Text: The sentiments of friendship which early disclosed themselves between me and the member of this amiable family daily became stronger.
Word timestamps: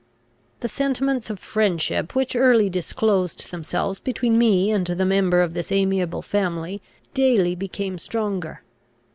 The 0.61 0.67
sentiments 0.67 1.29
of 1.29 1.37
friendship 1.37 2.15
which 2.15 2.35
early 2.35 2.71
disclosed 2.71 3.51
themselves 3.51 3.99
between 3.99 4.35
me 4.35 4.71
and 4.71 4.87
the 4.87 5.05
member 5.05 5.41
of 5.41 5.53
this 5.53 5.71
amiable 5.71 6.23
family 6.23 6.81
daily 7.13 7.53
became 7.53 7.99
stronger. 7.99 8.63